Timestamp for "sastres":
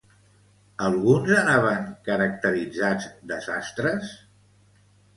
3.51-4.21